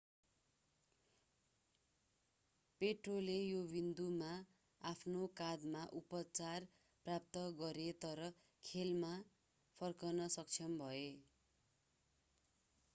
पोट्रोले 2.81 3.35
यो 3.39 3.59
विन्दुमा 3.73 4.29
आफ्नो 4.81 5.27
काँधमा 5.37 5.83
उपचार 6.01 6.67
प्राप्त 7.05 7.43
गरे 7.59 7.87
तर 8.01 8.23
खेलमा 8.63 9.13
फर्कन 9.79 10.27
सक्षम 10.39 10.77
भए 10.79 11.05